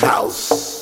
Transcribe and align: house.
house. 0.00 0.77